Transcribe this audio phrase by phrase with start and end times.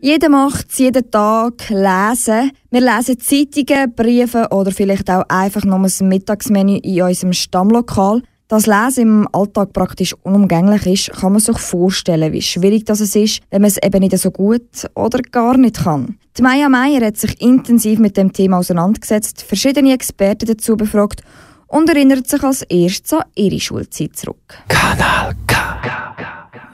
[0.00, 2.52] Jeder macht es jeden Tag lesen.
[2.70, 8.22] Wir lesen Zeitungen, Briefe oder vielleicht auch einfach nur ein Mittagsmenü in unserem Stammlokal.
[8.46, 13.40] Dass Lesen im Alltag praktisch unumgänglich ist, kann man sich vorstellen, wie schwierig das ist,
[13.50, 16.16] wenn man es eben nicht so gut oder gar nicht kann.
[16.38, 21.22] Die Maya Meyer hat sich intensiv mit dem Thema auseinandergesetzt, verschiedene Experten dazu befragt
[21.66, 24.62] und erinnert sich als erstes an ihre Schulzeit zurück.
[24.68, 26.07] Kanal K.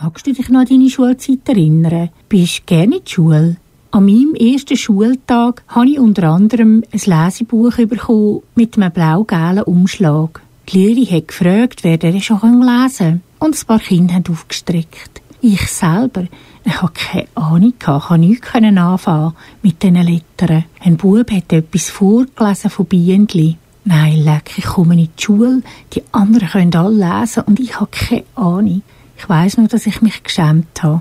[0.05, 2.11] Magst du dich noch an deine Schulzeit erinnern?
[2.29, 3.57] Bist du gerne in die Schule?
[3.91, 10.43] An meinem ersten Schultag habe ich unter anderem ein Lesebuch bekommen mit einem blau-gelben Umschlag.
[10.69, 13.23] Die Lehrerin hat gefragt, wer der schon lesen kann.
[13.39, 15.23] Und ein paar Kinder haben aufgestreckt.
[15.41, 16.27] Ich selber,
[16.67, 20.67] ich hatte keine Ahnung, ich konnte nichts anfangen mit diesen Lettern.
[20.81, 23.57] Ein Bub hat etwas vorgelesen von Bienen.
[23.85, 25.63] Nein, leck, ich komme in die Schule,
[25.95, 28.83] die anderen können alle lesen und ich habe keine Ahnung.
[29.25, 31.01] Ich weiß nur, dass ich mich geschämt habe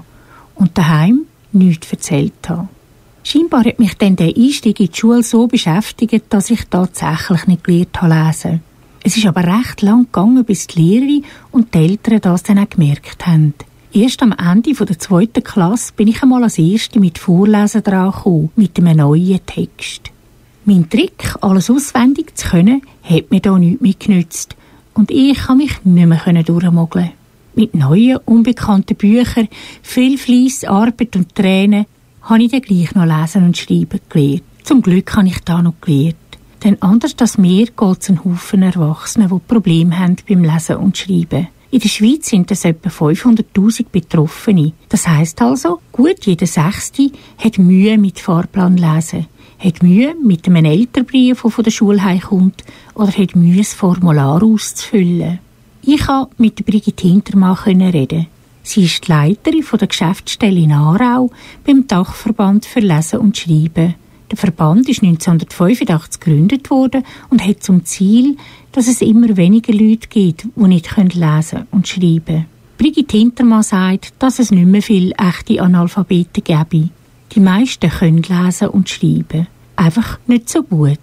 [0.56, 2.70] und daheim nichts erzählt habe.
[3.22, 7.66] Scheinbar hat mich dann der Einstieg in die Schule so beschäftigt, dass ich tatsächlich nicht
[7.66, 8.62] gelernt habe lesen.
[9.04, 12.70] Es ist aber recht lang gegangen, bis die Lehrerin und die Eltern das dann auch
[12.70, 13.56] gemerkt haben.
[13.92, 18.52] Erst am Ende der zweiten Klasse bin ich einmal als Erste mit Vorlesen dran gekommen,
[18.56, 20.12] mit einem neuen Text.
[20.64, 24.56] Mein Trick, alles auswendig zu können, hat mir da nichts mehr genützt.
[24.94, 27.12] Und ich kann mich nicht mehr durchmogeln.
[27.56, 29.48] Mit neuen, unbekannten Büchern,
[29.82, 31.86] viel Fleiss, Arbeit und Tränen
[32.24, 34.44] habe ich dann gleich noch lesen und schreiben gelernt.
[34.64, 36.16] Zum Glück habe ich da noch gelernt.
[36.64, 40.98] Denn anders als mir geht es einen Haufen Erwachsenen, die Probleme haben beim Lesen und
[40.98, 41.48] Schreiben.
[41.72, 44.74] In der Schweiz sind es etwa 500.000 Betroffene.
[44.90, 49.28] Das heißt also, gut jeder Sechste hat Mühe mit Fahrplan lesen
[49.64, 52.64] hat Mühe mit einem Elternbrief, der von der Schule heimkommt,
[52.96, 55.40] oder hat Mühe, ein Formular auszufüllen.
[55.86, 58.28] Ich konnte mit Brigitte Hintermann reden.
[58.64, 61.30] Sie ist die Leiterin der Geschäftsstelle in Aarau
[61.66, 63.96] beim Dachverband für Lesen und Schreiben.
[64.32, 68.38] Der Verband ist 1985 gegründet worden und hat zum Ziel,
[68.72, 72.46] dass es immer weniger Leute gibt, die nicht lesen und schreiben können.
[72.78, 76.90] Brigitte Hintermann sagt, dass es nicht mehr viele echte Analphabeten gäbe.
[77.34, 79.48] Die meisten können lesen und schreiben.
[79.76, 80.98] Einfach nicht so gut.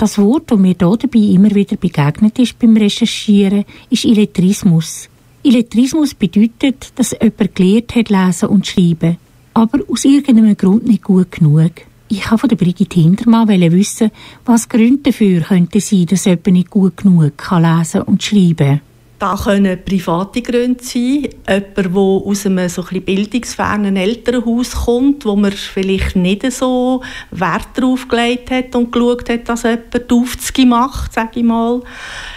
[0.00, 5.10] Das Wort, das mir hier dabei immer wieder begegnet ist beim Recherchieren, ist Illettrismus.
[5.42, 9.18] Illettrismus bedeutet, dass jemand gelernt hat, lesen und schreiben,
[9.52, 11.72] aber aus irgendeinem Grund nicht gut genug.
[12.08, 14.10] Ich habe von der Brigitte Hintermann wissen,
[14.46, 18.80] was Gründe dafür könnten sein, dass jemand nicht gut genug kann lesen und schreiben kann.
[19.20, 21.28] Da können private Gründe sein.
[21.46, 27.68] Jemand, der aus einem so ein bildungsfernen Elternhaus kommt, wo man vielleicht nicht so Wert
[27.74, 31.82] darauf gelegt hat und geschaut hat, dass jemand 50 macht, sage ich mal.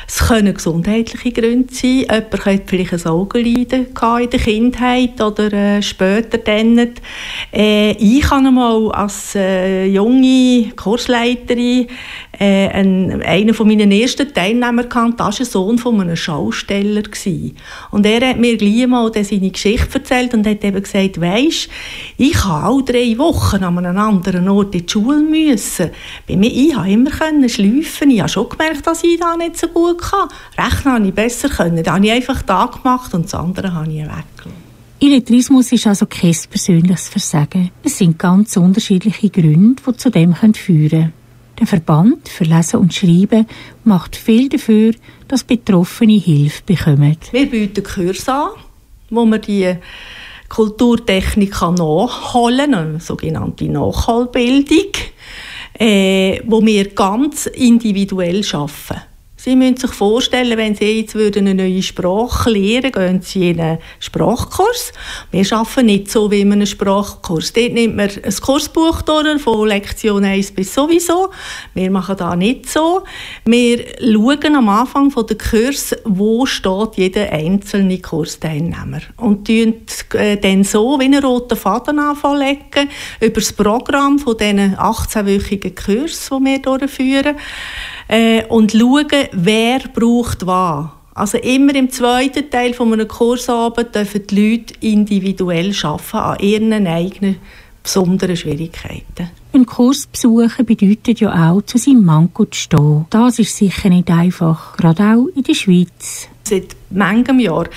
[0.10, 2.00] Es können gesundheitliche Gründe sein.
[2.00, 6.96] Jemand könnte vielleicht ein Augenleiden in der Kindheit oder äh, später dann.
[7.54, 11.88] Äh, ich habe einmal als äh, junge Kursleiterin
[12.44, 17.04] äh, ein, einen von meinen ersten Teilnehmer gehabt, das war ein Sohn von einem Schausteller.
[17.04, 17.56] Gewesen.
[17.92, 21.70] Und er hat mir gleich mal seine Geschichte erzählt und hat eben gesagt, weisst,
[22.18, 25.92] ich habe alle drei Wochen an einem anderen Ort in die Schule müssen.
[26.28, 28.10] Bei mir, ich konnte immer schleifen.
[28.12, 30.30] Ich habe schon gemerkt, dass ich da nicht so gut kann.
[30.58, 31.84] Rechnen habe ich besser können.
[31.84, 34.64] Da habe ich einfach da gemacht und das andere habe ich weggelassen.
[35.00, 37.72] Illettrismus ist also kein persönliches Versagen.
[37.84, 41.23] Es sind ganz unterschiedliche Gründe, die zu dem führen können.
[41.60, 43.46] Der Verband für Lesen und Schreiben
[43.84, 44.94] macht viel dafür,
[45.28, 47.18] dass Betroffene Hilfe bekommen.
[47.32, 48.50] Wir bieten Kurse an,
[49.10, 49.76] wo man die
[50.50, 54.92] Kulturtechnik nachholen kann, eine sogenannte Nachholbildung,
[55.80, 59.13] äh, wo wir ganz individuell arbeiten.
[59.44, 63.60] Sie müssen sich vorstellen, wenn Sie jetzt eine neue Sprache lernen würden, gehen Sie in
[63.60, 64.94] einen Sprachkurs.
[65.32, 67.52] Wir arbeiten nicht so wie in einem Sprachkurs.
[67.52, 71.30] Dort nimmt man ein Kursbuch durch, von Lektion 1 bis sowieso.
[71.74, 73.04] Wir machen das nicht so.
[73.44, 79.02] Wir schauen am Anfang der Kurs, wo steht jeder einzelne Kursteilnehmer.
[79.18, 82.60] Und äh, dann so wie einen roten Faden anfangen
[83.20, 87.36] über das Programm von diesen 18-wöchigen Kursen, die wir durchführen
[88.14, 90.86] äh, und schauen, wer braucht was.
[91.16, 96.88] Also immer im zweiten Teil von einem Kursabend dürfen die Leute individuell arbeiten an ihren
[96.88, 97.38] eigenen
[97.84, 99.30] besonderen Schwierigkeiten.
[99.52, 103.06] Ein Kurs besuchen bedeutet ja auch, zu seinem Manko zu stehen.
[103.10, 106.30] Das ist sicher nicht einfach, gerade auch in der Schweiz.
[106.44, 107.68] Seit manchem Jahr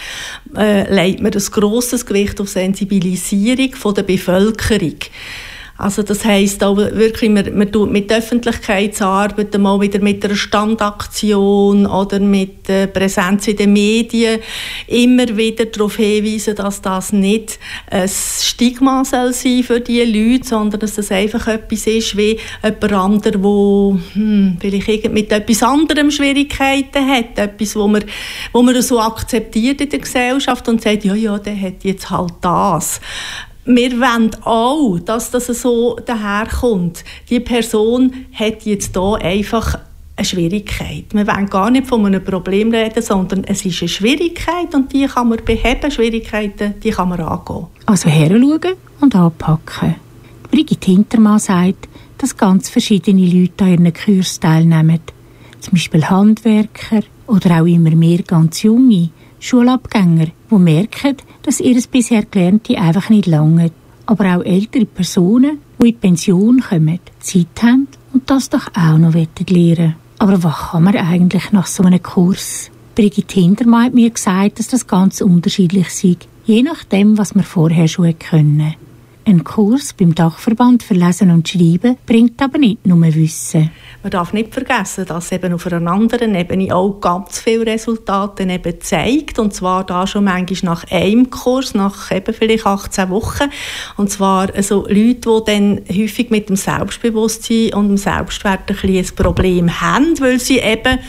[0.56, 4.96] äh, legt man ein grosses Gewicht auf Sensibilisierung von der Bevölkerung.
[5.78, 11.87] Also das heisst auch wirklich, man, man tut mit Öffentlichkeitsarbeit mal wieder mit einer Standaktion
[11.87, 14.40] oder mit der Präsenz in den Medien
[14.87, 17.58] immer wieder darauf hinweisen, dass das nicht
[17.90, 22.93] ein Stigma soll sein für diese Leute, sondern dass das einfach etwas ist wie jemand
[22.93, 28.05] anderer, der hm, vielleicht mit etwas anderem Schwierigkeiten hat, etwas, wo man,
[28.52, 32.32] wo man so akzeptiert in der Gesellschaft und sagt, ja, ja, der hat jetzt halt
[32.40, 33.00] das
[33.66, 37.04] wir wollen auch, dass das so daherkommt.
[37.28, 39.78] Die Person hat jetzt hier einfach
[40.16, 41.06] eine Schwierigkeit.
[41.12, 45.06] Wir wollen gar nicht von einem Problem reden, sondern es ist eine Schwierigkeit und die
[45.06, 45.90] kann man beheben.
[45.90, 47.66] Schwierigkeiten, die kann man angehen.
[47.86, 49.96] Also heranschauen und anpacken.
[50.50, 51.88] Brigitte Hintermann sagt,
[52.19, 55.00] dass ganz verschiedene Leute an ihren Kurs teilnehmen.
[55.60, 59.10] Zum Beispiel Handwerker oder auch immer mehr ganz junge
[59.40, 61.16] Schulabgänger, die merken,
[61.46, 63.70] dass ihr bisher Gelernte einfach nicht lange.
[64.04, 68.98] Aber auch ältere Personen, die in die Pension kommen, Zeit haben und das doch auch
[68.98, 72.70] noch lernen Aber was kann man eigentlich nach so einem Kurs?
[72.94, 76.16] Brigitte Hintermann hat mir gesagt, dass das ganz unterschiedlich sei,
[76.46, 78.75] je nachdem, was man vorher schon können.
[79.28, 83.73] Ein Kurs beim Dachverband für Lesen und Schreiben bringt aber nicht nur Wissen.
[84.05, 88.81] Man darf nicht vergessen, dass eben auf einer anderen Ebene auch ganz viele Resultate eben
[88.81, 89.40] zeigt.
[89.40, 93.50] Und zwar da schon manchmal nach einem Kurs, nach eben vielleicht 18 Wochen.
[93.96, 99.06] Und zwar also Leute, die dann häufig mit dem Selbstbewusstsein und dem Selbstwert ein, ein
[99.17, 101.00] Problem haben, weil sie eben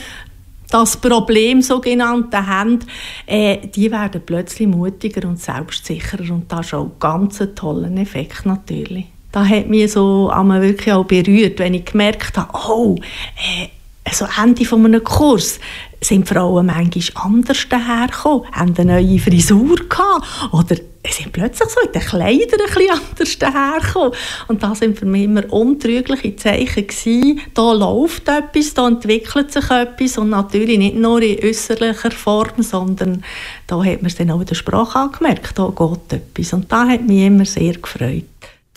[0.69, 2.79] das Problem sogenannte haben,
[3.25, 8.45] äh, die werden plötzlich mutiger und selbstsicherer und das ist auch ganz ein toller Effekt
[8.45, 9.05] natürlich.
[9.31, 12.95] Da hat mich so einmal wirklich auch berührt, wenn ich gemerkt habe, oh,
[13.35, 13.67] äh,
[14.03, 15.59] also Ende von einem Kurs
[15.99, 20.75] sind Frauen manchmal anders dahergekommen, haben eine neue Frisur gehabt oder
[21.13, 24.11] sind plötzlich so in den Kleidern ein bisschen anders dahergekommen.
[24.47, 27.41] Und das sind für mich immer untrügliche Zeichen gewesen.
[27.53, 33.23] Da läuft etwas, da entwickelt sich etwas und natürlich nicht nur in äußerlicher Form, sondern
[33.67, 36.53] da hat man es dann auch in der Sprache angemerkt, da geht etwas.
[36.53, 38.25] Und da hat mich immer sehr gefreut.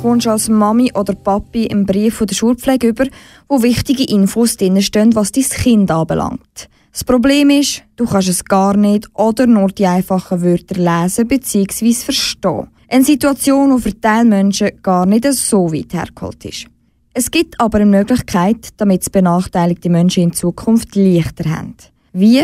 [0.06, 3.06] Vor, du kommst als Mami oder Papi einen Brief von der Schulpflege über,
[3.50, 6.70] wo wichtige Infos drin stehen, was dein Kind anbelangt.
[6.92, 11.94] Das Problem ist, du kannst es gar nicht oder nur die einfachen Wörter lesen bzw.
[11.94, 12.68] verstehen.
[12.88, 16.68] Eine Situation, die für Teilmenschen gar nicht so weit hergeholt ist.
[17.14, 21.76] Es gibt aber eine Möglichkeit, damit es benachteiligte Menschen in Zukunft leichter haben.
[22.14, 22.44] Wie?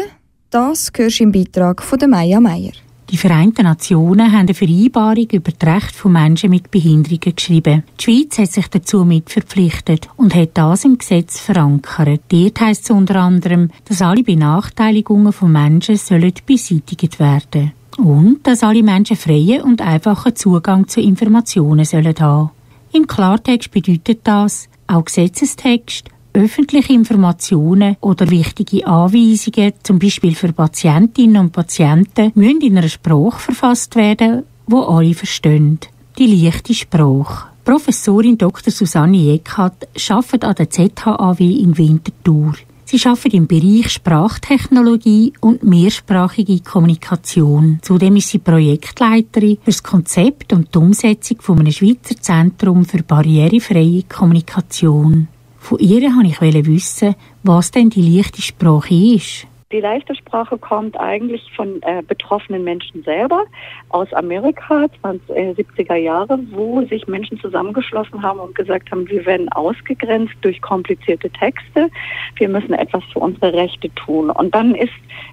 [0.49, 2.73] Das hörst du im Beitrag von Maya Meyer.
[3.11, 7.83] Die Vereinten Nationen haben eine Vereinbarung über das Recht von Menschen mit Behinderungen geschrieben.
[7.99, 12.21] Die Schweiz hat sich dazu mit verpflichtet und hat das im Gesetz verankert.
[12.29, 17.73] Dort heisst es unter anderem, dass alle Benachteiligungen von Menschen sollen beseitigt werden.
[17.97, 22.51] Und dass alle Menschen freien und einfachen Zugang zu Informationen sollen haben.
[22.93, 31.37] Im Klartext bedeutet das, auch Gesetzestext öffentliche Informationen oder wichtige Anweisungen, zum Beispiel für Patientinnen
[31.37, 35.79] und Patienten, müssen in einer Sprache verfasst werden, wo alle verstehen.
[36.17, 37.49] Die leichte Sprache.
[37.63, 38.71] Professorin Dr.
[38.71, 42.53] Susanne Eckhardt arbeitet an der ZHAW in Winterthur.
[42.85, 47.79] Sie arbeitet im Bereich Sprachtechnologie und mehrsprachige Kommunikation.
[47.81, 53.03] Zudem ist sie Projektleiterin für das Konzept und die Umsetzung von einem Schweizer Zentrum für
[53.03, 55.29] barrierefreie Kommunikation.
[55.61, 59.47] Von ihr wollte ich wissen, was denn die leichte Sprache ist.
[59.71, 63.45] Die leichte Sprache kommt eigentlich von äh, betroffenen Menschen selber
[63.89, 69.25] aus Amerika, 20, äh, 70er Jahre, wo sich Menschen zusammengeschlossen haben und gesagt haben, wir
[69.25, 71.89] werden ausgegrenzt durch komplizierte Texte,
[72.35, 74.29] wir müssen etwas für unsere Rechte tun.
[74.31, 74.91] Und dann ist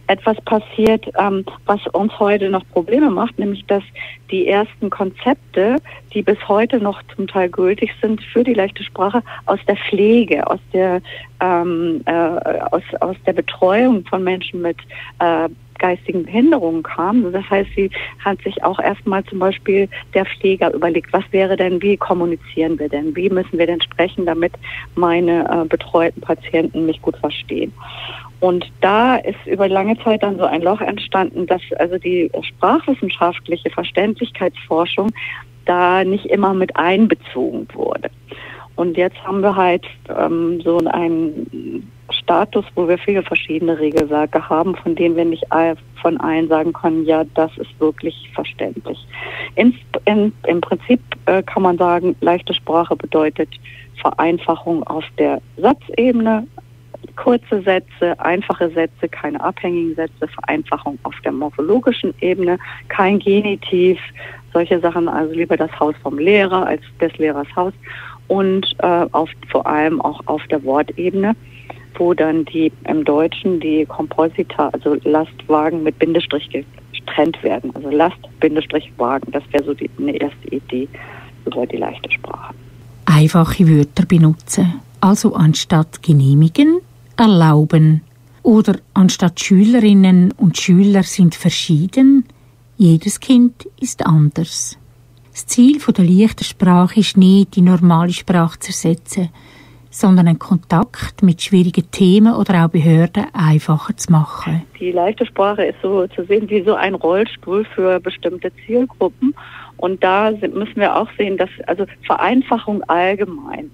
[0.08, 3.82] etwas passiert, ähm, was uns heute noch Probleme macht, nämlich dass
[4.30, 5.76] die ersten Konzepte,
[6.12, 10.46] die bis heute noch zum Teil gültig sind für die leichte Sprache, aus der Pflege,
[10.46, 11.00] aus der
[11.40, 14.78] ähm, äh, aus, aus der Betreuung von Menschen mit
[15.20, 15.48] äh,
[15.78, 17.32] geistigen Behinderungen kam.
[17.32, 17.90] Das heißt, sie
[18.24, 22.88] hat sich auch erstmal zum Beispiel der Pfleger überlegt, was wäre denn, wie kommunizieren wir
[22.88, 24.52] denn, wie müssen wir denn sprechen, damit
[24.96, 27.72] meine äh, betreuten Patienten mich gut verstehen.
[28.40, 33.70] Und da ist über lange Zeit dann so ein Loch entstanden, dass also die sprachwissenschaftliche
[33.70, 35.10] Verständlichkeitsforschung
[35.64, 38.10] da nicht immer mit einbezogen wurde.
[38.76, 44.76] Und jetzt haben wir halt ähm, so einen Status, wo wir viele verschiedene Regelwerke haben,
[44.76, 45.44] von denen wir nicht
[46.00, 48.98] von allen sagen können, ja, das ist wirklich verständlich.
[49.56, 53.48] In, in, Im Prinzip äh, kann man sagen, leichte Sprache bedeutet
[54.00, 56.46] Vereinfachung auf der Satzebene,
[57.22, 62.58] kurze Sätze, einfache Sätze, keine abhängigen Sätze, Vereinfachung auf der morphologischen Ebene,
[62.88, 63.98] kein Genitiv,
[64.52, 67.72] solche Sachen, also lieber das Haus vom Lehrer als des Lehrers Haus
[68.28, 71.34] und äh, auf, vor allem auch auf der Wortebene,
[71.96, 76.48] wo dann die im Deutschen die Komposita, also Lastwagen mit Bindestrich
[76.92, 77.72] getrennt werden.
[77.74, 80.88] Also Last, Bindestrich, Wagen, das wäre so die eine erste Idee
[81.44, 82.54] über die leichte Sprache.
[83.06, 84.80] Einfache Wörter benutzen.
[85.00, 86.80] Also anstatt genehmigen
[87.18, 88.02] erlauben
[88.42, 92.24] oder anstatt Schülerinnen und Schüler sind verschieden,
[92.76, 94.78] jedes Kind ist anders.
[95.32, 99.30] Das Ziel der leichten Sprache ist nicht, die normale Sprache zu ersetzen,
[99.90, 104.62] sondern einen Kontakt mit schwierigen Themen oder auch Behörden einfacher zu machen.
[104.78, 109.34] Die leichte Sprache ist so zu sehen wie so ein Rollstuhl für bestimmte Zielgruppen.
[109.76, 113.70] Und da müssen wir auch sehen, dass also Vereinfachung allgemein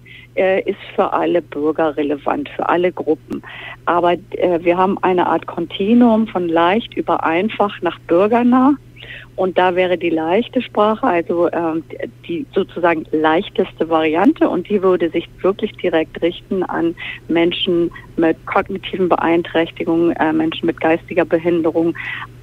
[0.69, 3.43] ist für alle Bürger relevant, für alle Gruppen.
[3.87, 8.75] Aber äh, wir haben eine Art Kontinuum von leicht über einfach nach bürgernah.
[9.37, 11.81] Und da wäre die leichte Sprache, also äh,
[12.27, 16.95] die sozusagen leichteste Variante und die würde sich wirklich direkt richten an
[17.29, 21.95] Menschen mit kognitiven Beeinträchtigungen, äh, Menschen mit geistiger Behinderung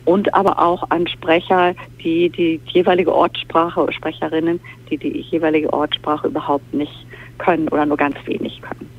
[0.06, 6.74] und aber auch an Sprecher, die die jeweilige Ortssprache, Sprecherinnen, die die jeweilige Ortssprache überhaupt
[6.74, 7.06] nicht
[7.38, 8.90] können oder nur ganz wenig können.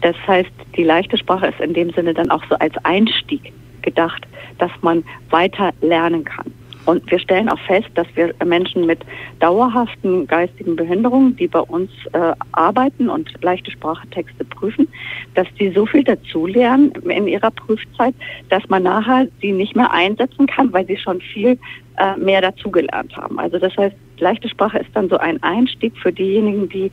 [0.00, 4.26] Das heißt, die leichte Sprache ist in dem Sinne dann auch so als Einstieg gedacht,
[4.58, 6.52] dass man weiter lernen kann.
[6.84, 9.00] Und wir stellen auch fest, dass wir Menschen mit
[9.40, 14.88] dauerhaften geistigen Behinderungen, die bei uns äh, arbeiten und leichte Sprachetexte prüfen,
[15.34, 18.14] dass die so viel dazulernen in ihrer Prüfzeit,
[18.48, 21.58] dass man nachher sie nicht mehr einsetzen kann, weil sie schon viel
[21.98, 23.38] äh, mehr dazugelernt haben.
[23.38, 26.90] Also das heißt, leichte Sprache ist dann so ein Einstieg für diejenigen, die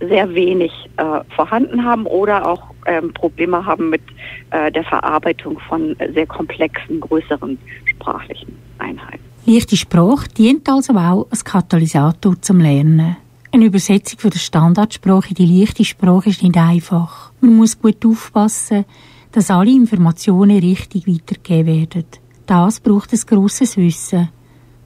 [0.00, 4.02] sehr wenig äh, vorhanden haben oder auch ähm, Probleme haben mit
[4.50, 9.29] äh, der Verarbeitung von sehr komplexen, größeren sprachlichen Einheiten.
[9.50, 13.16] Leichte Sprache dient also auch als Katalysator zum Lernen.
[13.50, 17.32] Eine Übersetzung von der Standardsprache in die leichte Sprache ist nicht einfach.
[17.40, 18.84] Man muss gut aufpassen,
[19.32, 22.06] dass alle Informationen richtig weitergegeben werden.
[22.46, 24.28] Das braucht ein grosses Wissen,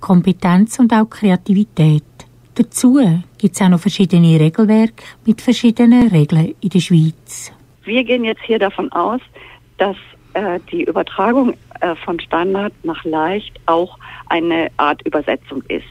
[0.01, 2.03] Kompetenz und auch Kreativität.
[2.55, 2.99] Dazu
[3.37, 7.53] gibt es auch noch verschiedene Regelwerke mit verschiedenen Regeln in der Schweiz.
[7.85, 9.21] Wir gehen jetzt hier davon aus,
[9.77, 9.97] dass
[10.35, 15.85] äh, die Übertragung äh, von Standard nach leicht auch eine Art Übersetzung ist.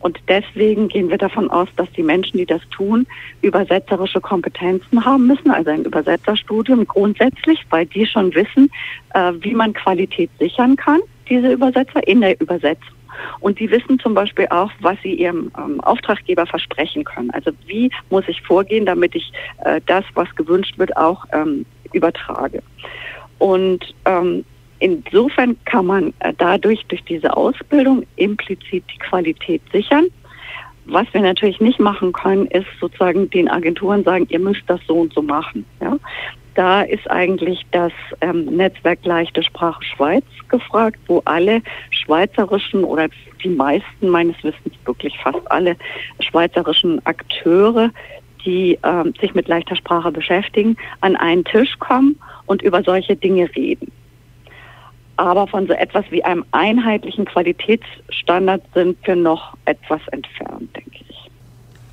[0.00, 3.06] Und deswegen gehen wir davon aus, dass die Menschen, die das tun,
[3.40, 8.70] übersetzerische Kompetenzen haben müssen, also ein Übersetzerstudium grundsätzlich, weil die schon wissen,
[9.14, 12.96] äh, wie man Qualität sichern kann, diese Übersetzer in der Übersetzung.
[13.40, 17.30] Und die wissen zum Beispiel auch, was sie ihrem ähm, Auftraggeber versprechen können.
[17.30, 19.32] Also wie muss ich vorgehen, damit ich
[19.64, 22.62] äh, das, was gewünscht wird, auch ähm, übertrage.
[23.42, 24.44] Und ähm,
[24.82, 30.06] Insofern kann man äh, dadurch, durch diese Ausbildung implizit die Qualität sichern.
[30.86, 34.94] Was wir natürlich nicht machen können, ist sozusagen den Agenturen sagen, ihr müsst das so
[34.94, 35.64] und so machen.
[35.80, 35.98] Ja?
[36.56, 43.08] Da ist eigentlich das ähm, Netzwerk Leichte Sprache Schweiz gefragt, wo alle schweizerischen oder
[43.44, 45.76] die meisten meines Wissens wirklich fast alle
[46.18, 47.90] schweizerischen Akteure,
[48.44, 53.48] die ähm, sich mit leichter Sprache beschäftigen, an einen Tisch kommen und über solche Dinge
[53.54, 53.92] reden
[55.22, 61.30] aber von so etwas wie einem einheitlichen Qualitätsstandard sind wir noch etwas entfernt, denke ich.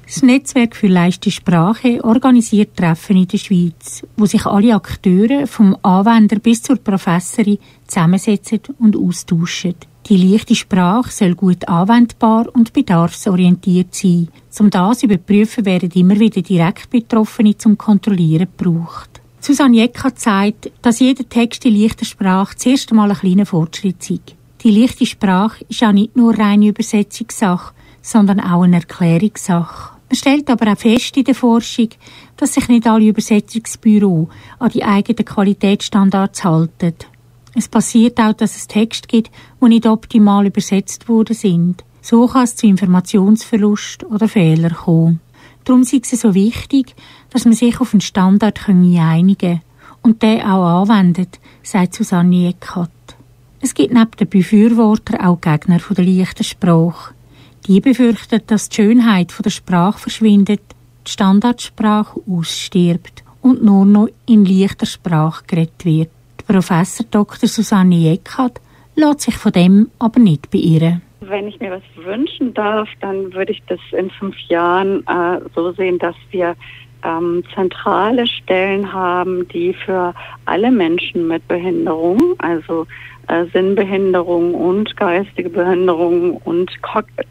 [0.05, 5.77] Das Netzwerk für leichte Sprache organisiert Treffen in der Schweiz, wo sich alle Akteure vom
[5.83, 9.75] Anwender bis zur Professorin zusammensetzen und austauschen.
[10.09, 14.29] Die leichte Sprache soll gut anwendbar und bedarfsorientiert sein.
[14.57, 19.21] Um das zu überprüfen, werden immer wieder direkt Betroffene zum Kontrollieren gebraucht.
[19.39, 24.19] Susanne Eckert sagt, dass jeder Text in leichter Sprache zuerst einmal ein kleiner Fortschritt sei.
[24.63, 29.91] Die leichte Sprache ist auch nicht nur reine Übersetzungssache, sondern auch eine Erklärungssache.
[30.09, 31.89] Man stellt aber auch fest in der Forschung,
[32.35, 36.95] dass sich nicht alle Übersetzungsbüros an die eigenen Qualitätsstandards halten.
[37.55, 39.31] Es passiert auch, dass es Texte gibt,
[39.61, 41.83] die nicht optimal übersetzt worden sind.
[42.01, 45.19] So kann es zu Informationsverlust oder Fehlern kommen.
[45.65, 46.95] Darum ist es so wichtig,
[47.31, 49.61] dass man sich auf einen Standard einigen kann
[50.01, 52.89] und den auch anwendet, sagt Susanne Eckhardt.
[53.61, 57.13] Es gibt neben den Befürwortern auch Gegner der leichten Sprache.
[57.67, 60.61] Die befürchten, dass die Schönheit der Sprache verschwindet,
[61.05, 66.09] die Standardsprache ausstirbt und nur noch in leichter Sprache geredet wird.
[66.49, 67.47] Professor Dr.
[67.47, 68.59] Susanne Eckhardt
[68.95, 71.03] lässt sich von dem aber nicht beirren.
[71.19, 75.71] Wenn ich mir was wünschen darf, dann würde ich das in fünf Jahren äh, so
[75.73, 76.55] sehen, dass wir
[77.03, 82.87] ähm, zentrale Stellen haben, die für alle Menschen mit Behinderung, also
[83.27, 86.71] äh, Sinnbehinderung und geistige Behinderung und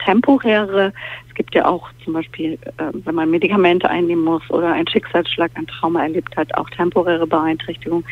[0.04, 0.92] temporäre,
[1.38, 5.68] gibt ja auch zum Beispiel, äh, wenn man Medikamente einnehmen muss oder einen Schicksalsschlag, ein
[5.68, 8.04] Trauma erlebt hat, auch temporäre Beeinträchtigung,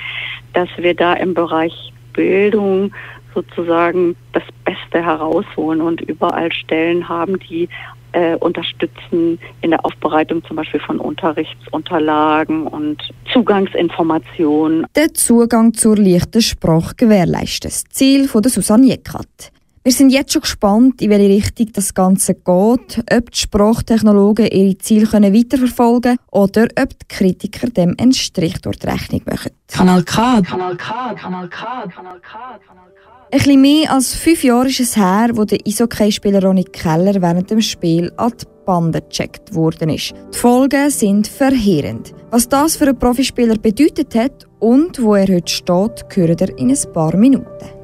[0.55, 2.95] dass wir da im Bereich Bildung
[3.35, 7.69] sozusagen das Beste herausholen und überall Stellen haben, die
[8.13, 14.87] äh, unterstützen in der Aufbereitung zum Beispiel von Unterrichtsunterlagen und Zugangsinformationen.
[14.95, 17.69] Der Zugang zur leichten Sprache gewährleisten.
[17.69, 19.53] Das Ziel von der Susanne Jeckert.
[19.87, 24.77] Wir sind jetzt schon gespannt, in welche Richtung das Ganze geht, ob die Sprachtechnologen ihre
[24.79, 29.53] Ziele können weiterverfolgen können oder ob die Kritiker dem einen Strich durch die Rechnung machen.
[29.69, 33.29] Kanal K, Kanal K, Kanal K, Kanal K, Kanal K.
[33.31, 37.49] Ein bisschen mehr als fünf Jahre ist es her, wo der Eishockeyspieler Ronny Keller während
[37.53, 40.15] dem Spiel an die Bande gecheckt worden ist.
[40.35, 42.13] Die Folgen sind verheerend.
[42.33, 46.71] Was das für einen Profispieler bedeutet hat und wo er heute steht, hören ihr in
[46.73, 47.76] ein paar Minuten.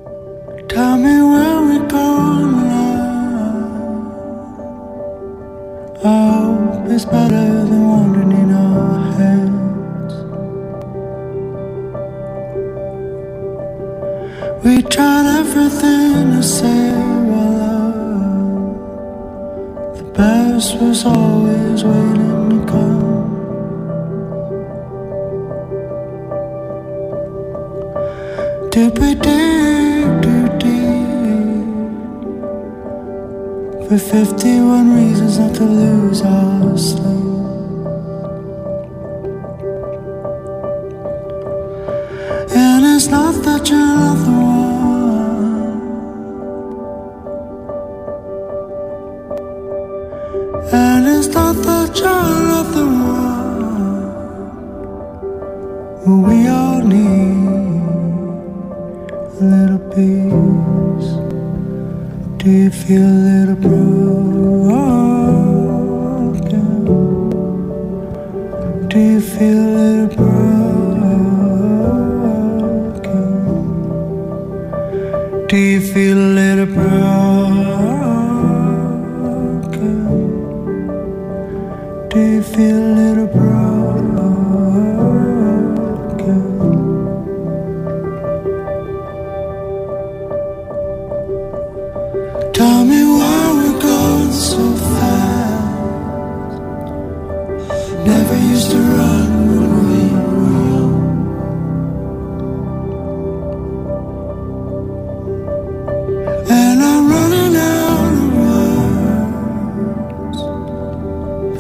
[0.69, 4.23] Tell me where we going now.
[6.05, 10.15] I hope it's better than wandering in our heads.
[14.65, 16.95] We tried everything to save
[17.43, 18.89] our love.
[19.99, 23.51] The best was always waiting to come.
[28.71, 29.52] Did we dig
[33.93, 37.22] for 51 reasons not to lose our sleep?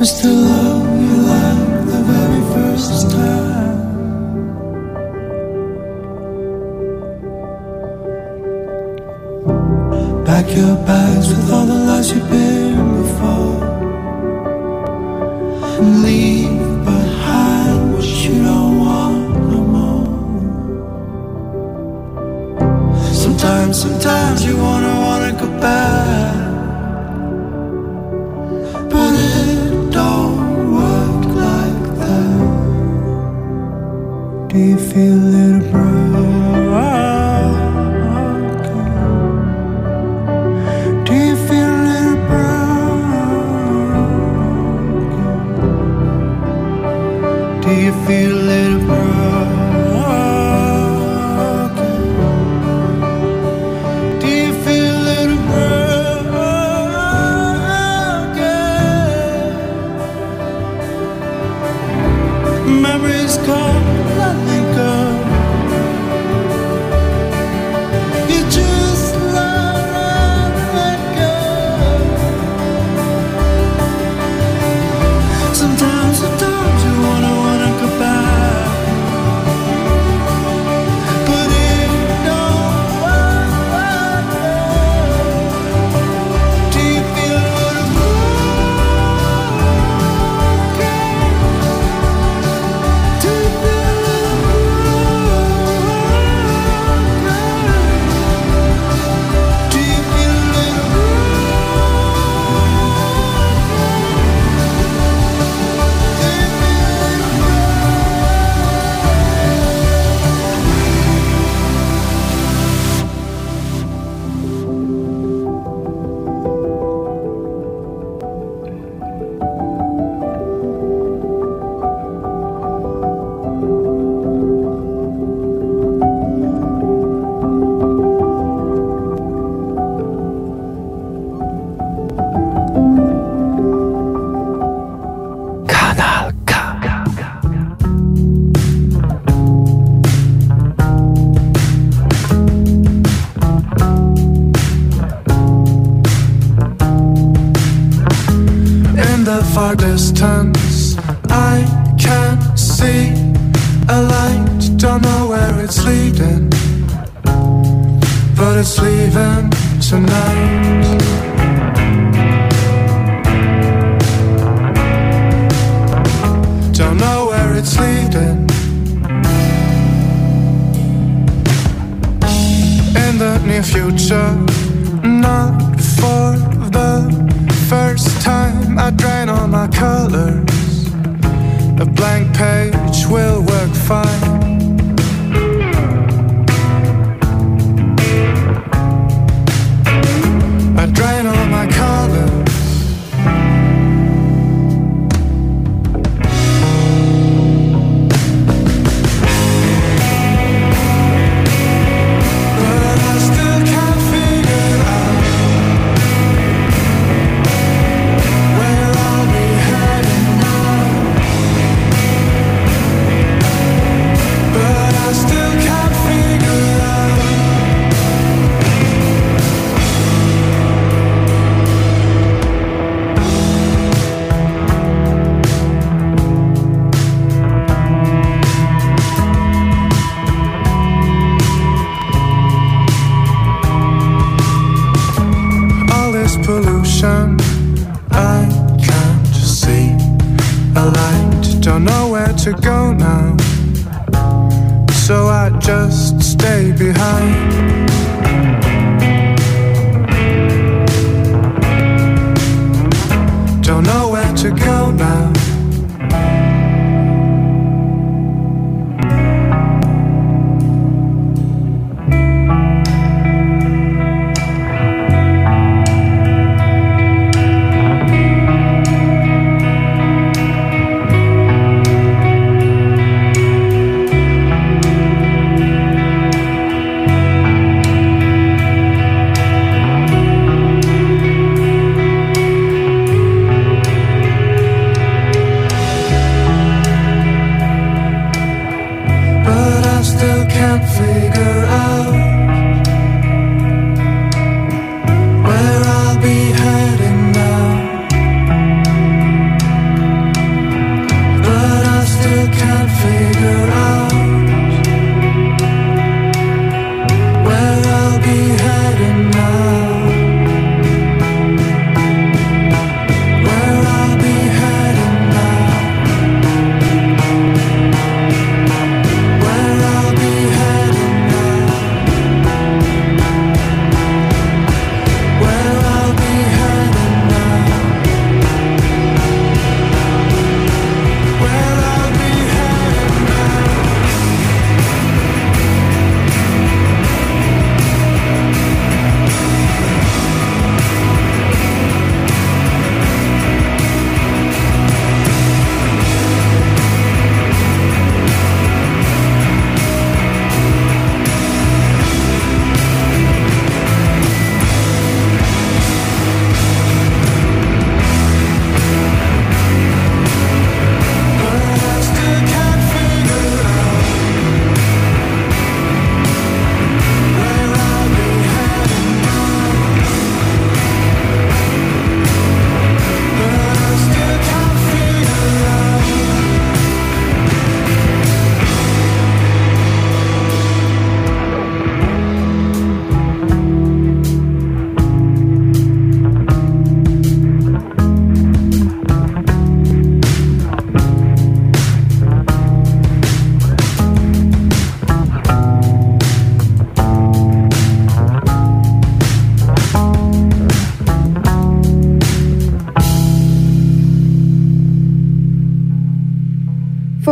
[0.02, 0.91] was the love.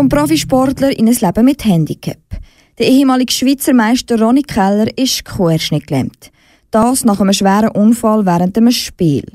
[0.01, 2.17] Vom Profisportler in ein Leben mit Handicap.
[2.79, 6.31] Der ehemalige Schweizer Meister Ronny Keller ist querschnittgelähmt.
[6.71, 9.27] Das nach einem schweren Unfall während einem Spiel.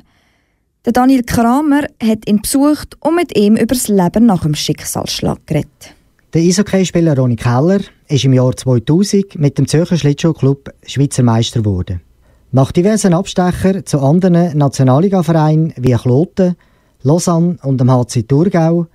[0.83, 5.45] Der Daniel Kramer hat ihn besucht und mit ihm über das Leben nach dem Schicksalsschlag
[5.45, 5.93] geredet.
[6.33, 12.01] Der Eishockeyspieler Ronny Keller ist im Jahr 2000 mit dem Zürcher Schlittschuhclub Schweizer Meister geworden.
[12.51, 16.55] Nach diversen Abstechern zu anderen Nationalliga-Vereinen wie Kloten,
[17.03, 18.87] Lausanne und dem HC Thurgau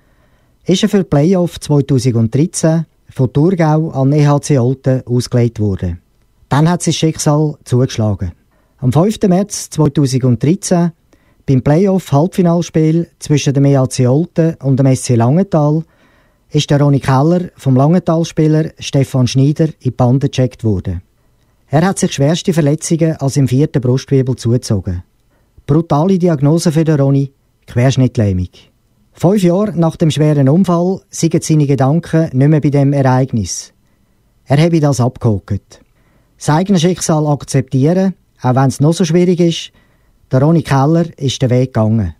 [0.65, 6.01] ist er für Playoff 2013 von Thurgau an EHC Olten ausgelegt worden.
[6.49, 8.31] Dann hat sein Schicksal zugeschlagen.
[8.77, 9.21] Am 5.
[9.27, 10.91] März 2013,
[11.45, 15.83] beim Playoff-Halbfinalspiel zwischen dem EHC Olten und dem SC Langenthal,
[16.49, 21.01] ist der Ronny Keller vom Langenthal-Spieler Stefan Schneider in die Bande gecheckt worden.
[21.67, 25.03] Er hat sich schwerste Verletzungen als im vierten Brustwirbel zugezogen.
[25.65, 27.31] Brutale Diagnose für den Ronny,
[27.65, 28.49] Querschnittlähmung.
[29.13, 33.73] Fünf Jahre nach dem schweren Unfall sind seine Gedanken nicht mehr bei dem Ereignis.
[34.45, 35.81] Er habe das abgehakt.
[36.37, 39.71] Sein eigenes Schicksal akzeptieren, auch wenn es noch so schwierig ist,
[40.31, 42.15] der Ronny Keller ist den Weg gegangen.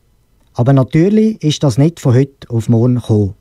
[0.53, 3.33] Aber natürlich ist das nicht von heute auf morgen gekommen.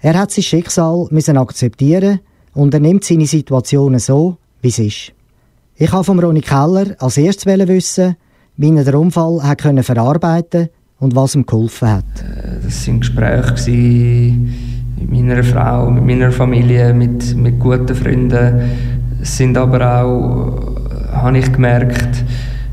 [0.00, 2.20] Er hat sein Schicksal müssen akzeptieren
[2.54, 5.12] und er nimmt seine Situation so, wie es ist.
[5.76, 8.16] Ich habe vom Ronny Keller als erstes wissen,
[8.56, 12.04] wie er den Unfall hat können verarbeiten und was ihm geholfen hat.
[12.20, 14.34] Äh, das waren Gespräche
[14.98, 18.60] mit meiner Frau, mit meiner Familie, mit, mit guten Freunden.
[19.20, 22.22] Es sind aber auch, äh, habe ich gemerkt,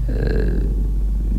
[0.08, 0.52] äh,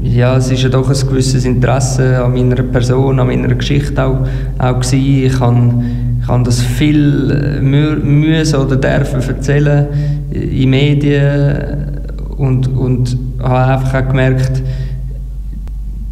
[0.03, 4.27] ja, es ist ja doch ein gewisses Interesse an meiner Person, an meiner Geschichte auch,
[4.59, 5.27] auch gewesen.
[5.27, 5.85] Ich habe,
[6.23, 9.87] ich habe das viel müssen oder dürfen erzählen
[10.31, 12.01] in Medien
[12.37, 14.63] und, und habe einfach auch gemerkt,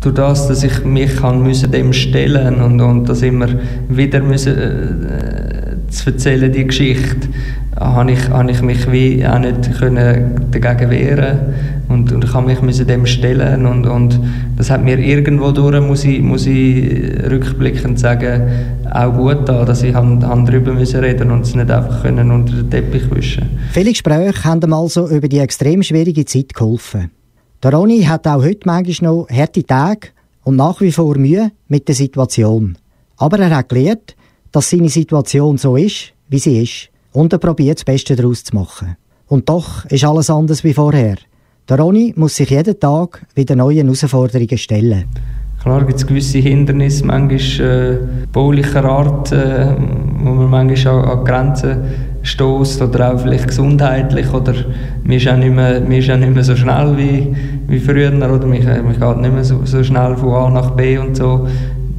[0.07, 3.49] durch das, dass ich mich kann müssen dem stellen und, und das immer
[3.89, 7.29] wieder müssen, äh, zu erzählen, die Geschichte,
[7.79, 11.39] habe ich, habe ich mich wie auch nicht können dagegen wehren
[11.89, 14.19] und, und ich habe mich müssen dem stellen und, und
[14.57, 16.89] das hat mir irgendwo durch, muss ich, muss ich
[17.29, 18.43] rückblickend sagen,
[18.91, 22.31] auch gut da, dass ich han, han darüber müssen reden und es nicht einfach können
[22.31, 23.45] unter den Teppich wischen.
[23.73, 27.11] Viele Gespräche haben ihm also über die extrem schwierige Zeit geholfen.
[27.67, 30.11] Der Ronny hat auch heute manchmal noch harte Tage
[30.45, 32.79] und nach wie vor Mühe mit der Situation.
[33.17, 34.15] Aber er hat gelernt,
[34.53, 36.91] dass seine Situation so ist, wie sie ist.
[37.11, 38.97] Und er probiert das Beste daraus zu machen.
[39.27, 41.17] Und doch ist alles anders wie vorher.
[41.69, 45.07] Der Ronny muss sich jeden Tag wieder neuen Herausforderungen stellen.
[45.61, 47.99] Klar gibt es gewisse Hindernisse, manchmal äh,
[48.33, 49.75] baulicher Art, äh,
[50.21, 51.83] wo man manchmal an, an Grenzen
[52.27, 54.53] stößt oder auch vielleicht gesundheitlich oder
[55.05, 57.35] man ist auch nicht mehr, ist auch nicht mehr so schnell wie,
[57.69, 60.99] wie früher oder man, man geht nicht mehr so, so schnell von A nach B
[60.99, 61.47] und so.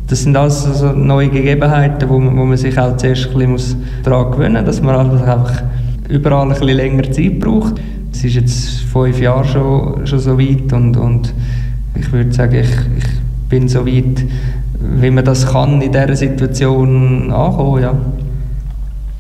[0.08, 3.84] Das sind alles so neue Gegebenheiten, wo man, wo man sich auch zuerst ein bisschen
[4.04, 5.64] daran gewöhnen muss, dass man einfach
[6.10, 7.76] überall ein bisschen länger Zeit braucht.
[8.12, 11.34] Es ist jetzt fünf Jahre schon, schon so weit und, und
[12.00, 14.26] ich würde sagen, ich, ich bin so weit,
[15.00, 17.94] wie man das kann in dieser Situation ankommen, ja.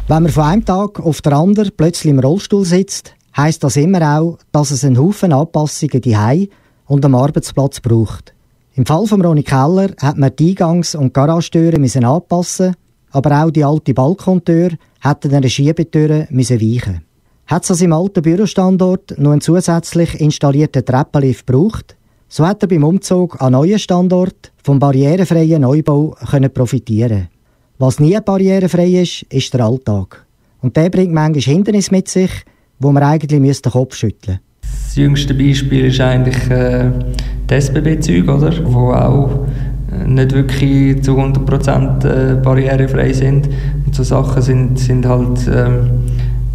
[0.10, 4.18] Wenn man von einem Tag auf den anderen plötzlich im Rollstuhl sitzt, heißt das immer
[4.18, 6.50] auch, dass es einen Haufen Anpassungen die
[6.86, 8.34] und am Arbeitsplatz braucht.
[8.76, 12.76] Im Fall von Ronny Keller hat man die Eingangs- und Garagetüren müssen anpassen,
[13.12, 14.70] aber auch die alte Balkontür
[15.02, 17.02] hätte den Schiebetüren müssen weichen.
[17.46, 21.98] Hat es also im alten Bürostandort noch einen zusätzlich installierten Treppenlift gebraucht,
[22.30, 27.28] so hat er beim Umzug an neuen Standort vom barrierefreien Neubau können profitieren.
[27.80, 30.26] Was nie barrierefrei ist, ist der Alltag.
[30.62, 32.32] Und der bringt manchmal Hindernisse mit sich,
[32.80, 36.90] wo man eigentlich den Kopf schütteln Das jüngste Beispiel ist eigentlich äh,
[37.46, 38.52] das SBB-Zeug, oder?
[38.66, 39.46] Wo auch
[39.92, 43.48] äh, nicht wirklich zu 100% äh, barrierefrei sind.
[43.86, 45.90] Und so Sachen sind, sind halt ähm,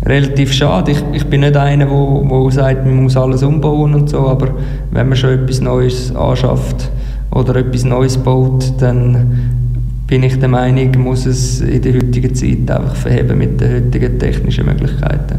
[0.05, 0.91] relativ schade.
[0.91, 4.27] Ich, ich bin nicht einer, der wo, wo sagt, man muss alles umbauen und so,
[4.27, 4.49] aber
[4.91, 6.91] wenn man schon etwas Neues anschafft
[7.31, 9.62] oder etwas Neues baut, dann
[10.13, 14.19] bin ich der Meinung, muss es in der heutigen Zeit einfach verheben mit den heutigen
[14.19, 15.39] technischen Möglichkeiten.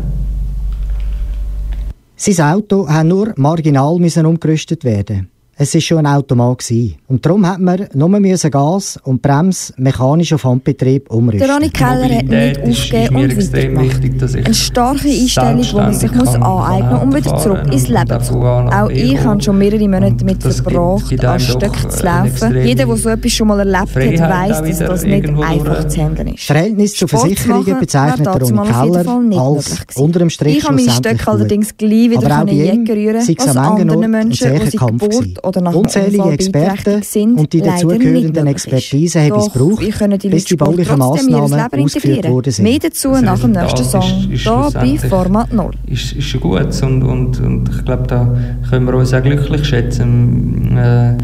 [2.16, 5.30] Sein Auto musste nur marginal umgerüstet werden.
[5.56, 6.58] Es war schon ein Automat.
[6.58, 6.96] Gewesen.
[7.08, 11.48] Und darum hat man nur müssen Gas und Brems mechanisch auf Handbetrieb umrüsten.
[11.48, 14.36] Der Ronny Keller hat nicht aufgegeben und weitergemacht.
[14.46, 18.34] Eine starke Einstellung, die man sich muss aneignen muss, um wieder zurück ins Leben zu
[18.34, 18.74] kommen.
[18.74, 22.66] Auch ich habe schon mehrere Monate damit verbracht, an Stöcken zu laufen.
[22.66, 26.30] Jeder, der so etwas schon mal erlebt hat, weiss, dass das nicht einfach zu handeln
[26.30, 26.44] ist.
[26.46, 31.28] Verhältnis zu Versicherungen bezeichnet der Ronny Keller als unter dem Strich Ich habe meine Stöcke
[31.28, 35.74] allerdings gleich wieder in die Ecke rühren als andere Menschen, die sich Geburt oder nach
[35.74, 41.54] Unzählige Experten sind, und die dazugehörenden Expertise haben es gebraucht, die bis die baulichen Massnahmen
[41.54, 42.64] ausgeführt worden sind.
[42.64, 45.72] Mehr dazu also nach dem nächsten Song, ist, hier bei Format 0.
[45.88, 48.28] Ist, ist gut und, und, und ich glaube, da
[48.70, 51.18] können wir uns auch glücklich schätzen äh,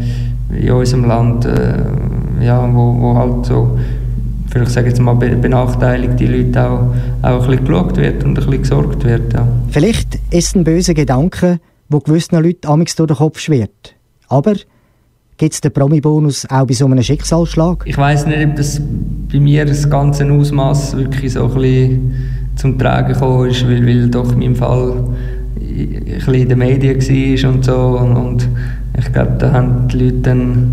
[0.58, 3.78] in unserem Land, äh, ja, wo, wo halt so
[4.50, 8.62] vielleicht sage jetzt mal benachteiligte Leute auch, auch ein bisschen geschaut wird und ein bisschen
[8.62, 9.32] gesorgt wird.
[9.32, 9.46] Ja.
[9.70, 13.94] Vielleicht ist es ein böser Gedanke, wo gewissen Leuten amigs durch den Kopf schwirrt.
[14.30, 14.54] Aber
[15.36, 17.82] gibt es den Promi-Bonus auch bei so einem Schicksalsschlag?
[17.84, 18.80] Ich weiß nicht, ob das
[19.30, 22.14] bei mir das ganze Ausmaß wirklich so ein bisschen
[22.56, 24.92] zum Tragen gekommen ist, weil, weil doch in meinem Fall
[25.60, 28.48] ein bisschen in den Medien war und so und, und
[28.98, 30.70] ich glaube, da haben die Leute dann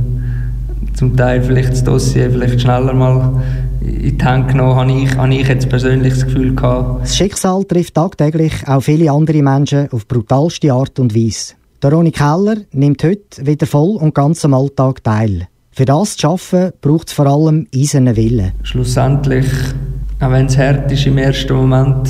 [0.93, 3.41] zum Teil vielleicht das Dossier vielleicht schneller mal
[3.82, 7.03] in die Hand genommen, habe ich, habe ich jetzt persönlich das Gefühl gehabt.
[7.03, 11.57] Das Schicksal trifft tagtäglich auch viele andere Menschen auf brutalste Art und Weise.
[11.84, 15.47] Der Ronny Keller nimmt heute wieder voll und ganz am Alltag teil.
[15.69, 18.53] Für das zu arbeiten, braucht es vor allem eisernen Willen.
[18.63, 19.45] Schlussendlich,
[20.19, 22.09] auch wenn es hart ist im ersten Moment,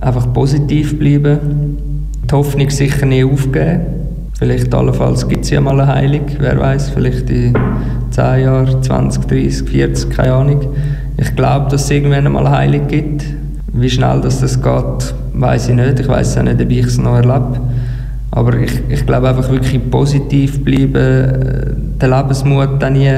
[0.00, 3.80] einfach positiv bleiben, die Hoffnung sicher nie aufgeben.
[4.38, 7.58] Vielleicht allenfalls gibt es ja mal eine Heilung, wer weiß, vielleicht in
[8.12, 10.60] 10 Jahren, 20, 30, 40, keine Ahnung.
[11.16, 13.24] Ich glaube, dass es irgendwann einmal eine Heilung gibt.
[13.72, 15.98] Wie schnell das geht, weiß ich nicht.
[15.98, 17.60] Ich weiß auch nicht, ob ich es noch erlebe.
[18.32, 23.12] Aber ich, ich glaube einfach wirklich positiv bleiben, äh, den Lebensmut dann nie,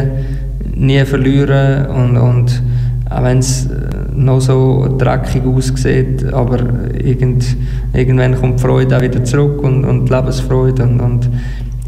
[0.74, 2.62] nie verlieren und, und
[3.08, 3.70] auch wenn es äh,
[4.12, 6.58] noch so dreckig aussieht, aber
[6.98, 7.44] irgend,
[7.92, 11.30] irgendwann kommt die Freude auch wieder zurück und, und die Lebensfreude und, und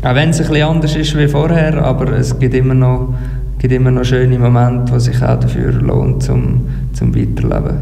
[0.03, 3.13] auch wenn es ein bisschen anders ist wie vorher, aber es gibt immer noch,
[3.59, 6.63] gibt immer noch schöne Momente, die sich auch dafür lohnt, zum,
[6.93, 7.79] zum Weiterleben.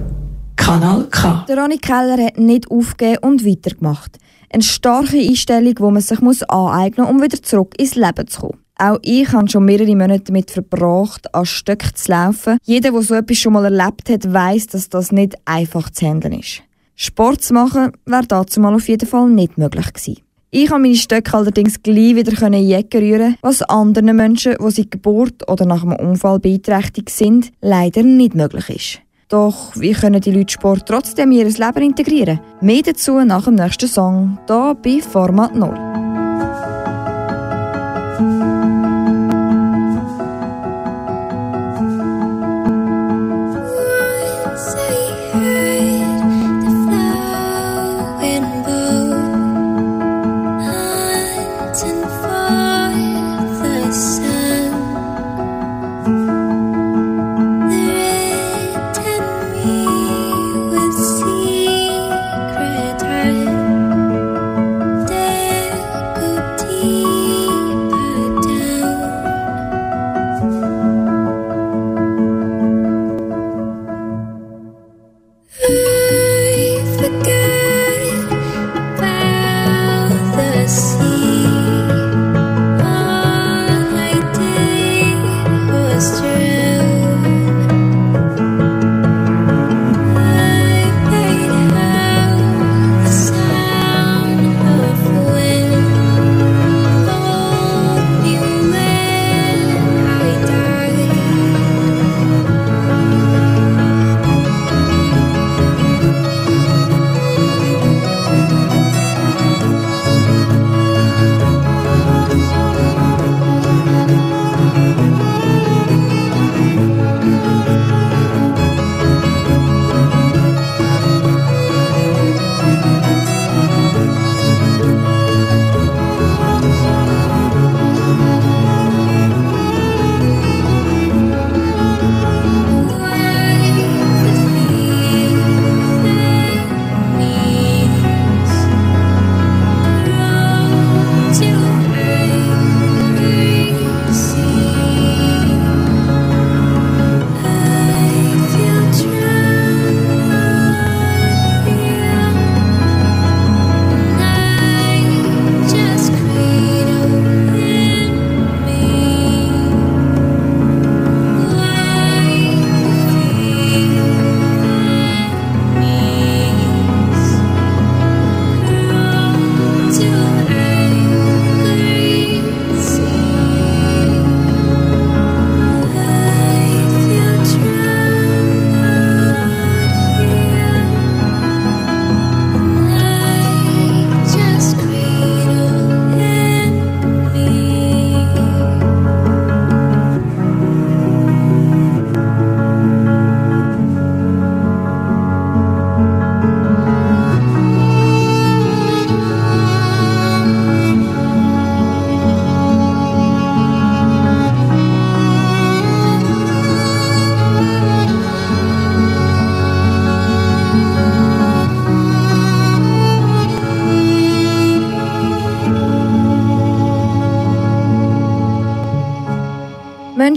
[0.56, 1.44] Kanal K.
[1.48, 4.18] Der Ronny Keller hat nicht aufgegeben und weitergemacht.
[4.54, 8.40] Eine starke Einstellung, die man sich muss aneignen muss, um wieder zurück ins Leben zu
[8.40, 8.60] kommen.
[8.78, 12.58] Auch ich habe schon mehrere Monate damit verbracht, an Stöcken zu laufen.
[12.62, 16.38] Jeder, der so etwas schon mal erlebt hat, weiß, dass das nicht einfach zu handeln
[16.38, 16.62] ist.
[16.94, 20.22] Sport zu machen, wäre dazu mal auf jeden Fall nicht möglich gewesen.
[20.52, 24.92] Ich konnte meine Stöcke allerdings gleich wieder in Jacke rühren, was anderen Menschen, die seit
[24.92, 29.03] Geburt oder nach einem Unfall beeinträchtigt sind, leider nicht möglich ist.
[29.28, 32.40] Doch wie können die Leute Sport trotzdem in ihr Leben integrieren?
[32.60, 36.03] Mehr dazu nach dem nächsten Song, hier bei Format 0.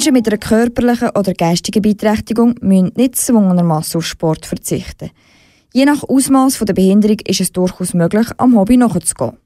[0.08, 5.12] Menschen mit einer körperlichen oder geistigen Beeinträchtigung müssen nicht zwungenermassen auf Sport verzichten.
[5.74, 9.38] Je nach Ausmaß der Behinderung ist es durchaus möglich, am Hobby nachzugehen.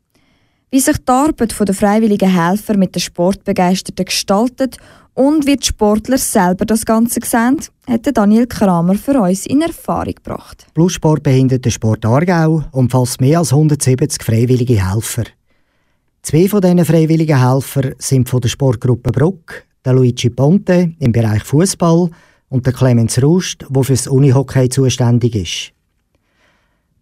[0.70, 4.78] Wie sich die Arbeit der freiwilligen Helfer mit den Sportbegeisterten gestaltet
[5.16, 7.58] und wie die Sportler selber das Ganze sehen,
[7.88, 10.68] hat Daniel Kramer für uns in Erfahrung gebracht.
[10.74, 11.24] Plussport
[11.72, 15.24] Sport Aargau umfasst mehr als 170 freiwillige Helfer.
[16.22, 21.44] Zwei von diesen freiwilligen Helfern sind von der Sportgruppe Bruck, der Luigi Ponte im Bereich
[21.44, 22.10] Fußball
[22.50, 25.72] und der Clemens Rust, der für das Unihockey zuständig ist.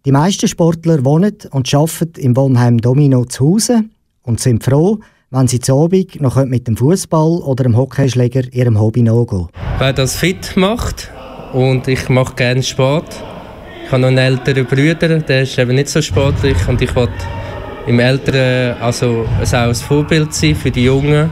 [0.06, 3.84] Die meisten Sportler wohnen und arbeiten im Wohnheim Domino zu Hause
[4.22, 5.00] und sind froh,
[5.30, 9.92] wenn sie zu Abend noch mit dem Fußball oder dem Hockeyschläger ihrem Hobby nachgehen Wer
[9.92, 11.10] das fit macht
[11.52, 13.22] und ich mache gerne Sport.
[13.84, 17.12] Ich habe noch einen älteren Bruder, der ist eben nicht so sportlich und ich wollte
[17.86, 21.30] im Älteren also auch ein Vorbild sein für die Jungen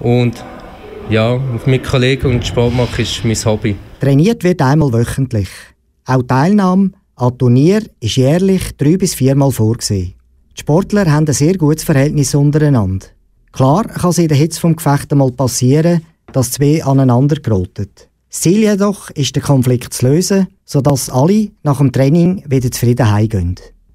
[0.00, 0.44] und
[1.10, 3.76] ja, mit Kollegen und Sport machen ist mein Hobby.
[4.00, 5.48] Trainiert wird einmal wöchentlich.
[6.04, 10.14] Auch Teilnahme an Turnier ist jährlich drei bis viermal vorgesehen.
[10.56, 13.06] Die Sportler haben ein sehr gutes Verhältnis untereinander.
[13.52, 16.02] Klar kann es in der Hitze vom Gefecht einmal passieren,
[16.32, 17.88] dass zwei aneinander geraten.
[18.28, 23.10] Das Ziel jedoch ist, den Konflikt zu lösen, sodass alle nach dem Training wieder zufrieden
[23.10, 23.54] heimgehen.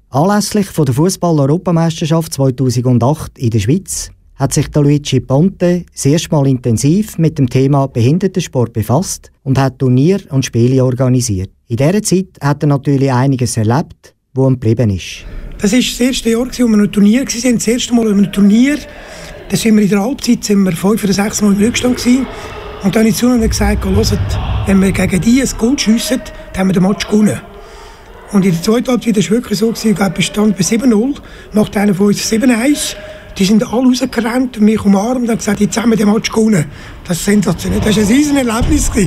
[0.10, 4.12] Anlässlich von der Fußball-Europameisterschaft 2008 in der Schweiz
[4.42, 9.78] hat sich der Luigi Ponte das erste intensiv mit dem Thema Behindertensport befasst und hat
[9.78, 11.52] Turnier und Spiele organisiert.
[11.68, 15.26] In dieser Zeit hat er natürlich einiges erlebt, wo ihm geblieben ist.
[15.60, 17.56] Das war das erste Jahr, als wir in Turnier waren.
[17.56, 18.80] Das erste Mal in einem Turnier.
[19.48, 21.98] Da sind wir in der Halbzeit sind wir fünf oder sechs Mal im Rückstand.
[21.98, 22.26] Gewesen.
[22.82, 23.86] Und dann habe ich zu ihnen gesagt,
[24.66, 26.20] wenn wir gegen die ein Goal schiessen,
[26.54, 27.40] dann haben wir den Match gewonnen.
[28.32, 30.64] Und in der zweiten Halbzeit war es wirklich so, gewesen, ich glaube, es stand bei
[30.64, 31.18] 7-0,
[31.54, 32.96] macht einer von uns 7-1.
[33.38, 36.66] Die sind alle rausgerannt, mich umarmt und gesagt, jetzt haben wir den Match gewonnen.
[37.08, 37.80] Das ist sensationell.
[37.80, 38.92] Das war ein riesen Erlebnis.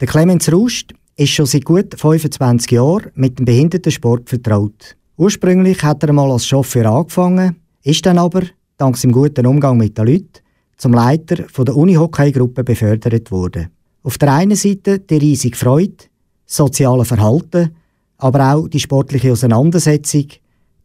[0.00, 4.96] Der Clemens Rust ist schon seit gut 25 Jahren mit dem Behindertensport vertraut.
[5.16, 8.42] Ursprünglich hat er einmal als Chauffeur angefangen, ist dann aber,
[8.76, 10.28] dank seinem guten Umgang mit den Leuten,
[10.76, 13.68] zum Leiter der Unihockey-Gruppe befördert worden.
[14.04, 16.04] Auf der einen Seite die riesige Freude,
[16.46, 17.74] soziale Verhalten,
[18.18, 20.26] aber auch die sportliche Auseinandersetzung,